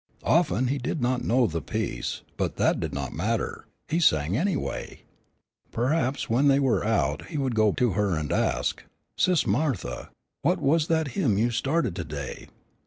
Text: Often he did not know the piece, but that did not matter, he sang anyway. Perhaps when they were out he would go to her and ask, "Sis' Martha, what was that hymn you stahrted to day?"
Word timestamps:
Often 0.25 0.69
he 0.69 0.79
did 0.79 0.99
not 0.99 1.23
know 1.23 1.45
the 1.45 1.61
piece, 1.61 2.21
but 2.35 2.55
that 2.55 2.79
did 2.79 2.91
not 2.91 3.13
matter, 3.13 3.67
he 3.87 3.99
sang 3.99 4.35
anyway. 4.35 5.01
Perhaps 5.71 6.27
when 6.27 6.47
they 6.47 6.59
were 6.59 6.83
out 6.83 7.27
he 7.27 7.37
would 7.37 7.53
go 7.53 7.71
to 7.73 7.91
her 7.91 8.15
and 8.17 8.31
ask, 8.31 8.83
"Sis' 9.15 9.45
Martha, 9.45 10.09
what 10.41 10.59
was 10.59 10.87
that 10.87 11.09
hymn 11.09 11.37
you 11.37 11.49
stahrted 11.49 11.93
to 11.93 12.03
day?" 12.03 12.47